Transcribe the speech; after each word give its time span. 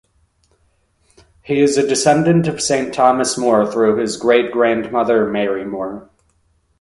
He 1.43 1.61
is 1.61 1.77
a 1.77 1.85
descendant 1.87 2.47
of 2.47 2.59
Saint 2.59 2.91
Thomas 2.91 3.37
More 3.37 3.71
through 3.71 3.97
his 3.97 4.17
great-grandmother, 4.17 5.27
Mary 5.29 5.63
More. 5.63 6.09